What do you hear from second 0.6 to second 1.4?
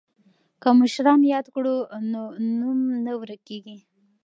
که مشران